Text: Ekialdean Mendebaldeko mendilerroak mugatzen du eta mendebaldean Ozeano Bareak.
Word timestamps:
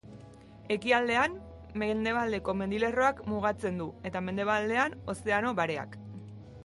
Ekialdean 0.75 1.35
Mendebaldeko 1.81 2.55
mendilerroak 2.61 3.21
mugatzen 3.35 3.79
du 3.83 3.91
eta 4.11 4.25
mendebaldean 4.31 4.97
Ozeano 5.15 5.53
Bareak. 5.61 5.99